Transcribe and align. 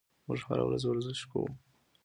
موږ 0.27 0.39
هره 0.47 0.63
ورځ 0.67 0.83
ورزش 0.85 1.19
کوو. 1.31 1.47